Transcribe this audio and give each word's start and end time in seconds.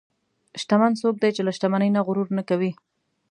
شتمن 0.61 0.91
څوک 1.01 1.15
دی 1.21 1.29
چې 1.35 1.41
له 1.47 1.51
شتمنۍ 1.57 1.89
نه 1.95 2.01
غرور 2.07 2.27
نه 2.37 2.43
کوي. 2.49 2.71